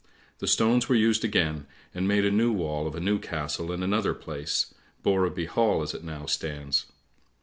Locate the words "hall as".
5.45-5.93